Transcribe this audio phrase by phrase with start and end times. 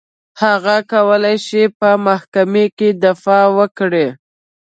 [0.41, 4.07] هغوی کولای شول په محکمو کې دفاع وکړي.